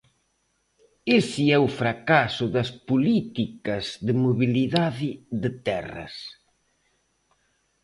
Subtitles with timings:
[1.19, 5.09] Ese é o fracaso das políticas de mobilidade
[5.41, 6.15] de terras.